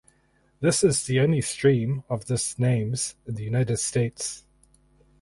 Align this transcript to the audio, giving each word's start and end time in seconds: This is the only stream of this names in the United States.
This 0.61 0.83
is 0.83 1.05
the 1.05 1.19
only 1.19 1.41
stream 1.41 2.03
of 2.09 2.25
this 2.25 2.57
names 2.57 3.13
in 3.27 3.35
the 3.35 3.43
United 3.43 3.77
States. 3.77 4.43